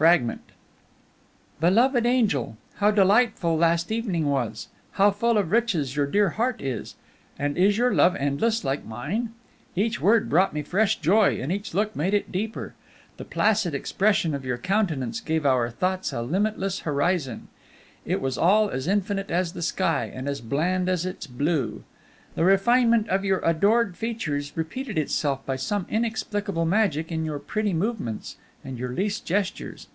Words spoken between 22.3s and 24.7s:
The refinement of your adored features